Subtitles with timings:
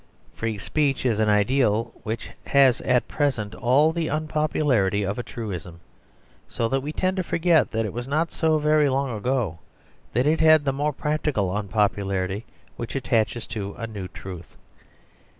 [0.33, 5.79] Free speech is an idea which has at present all the unpopularity of a truism;
[6.49, 9.59] so that we tend to forget that it was not so very long ago
[10.13, 12.45] that it had the more practical unpopularity
[12.77, 14.57] which attaches to a new truth.